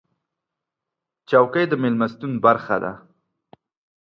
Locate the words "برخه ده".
2.45-2.91